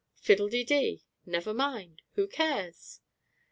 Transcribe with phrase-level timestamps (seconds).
[0.15, 1.03] Fiddle de dee!
[1.27, 2.01] Never mind!
[2.15, 3.01] Who cares?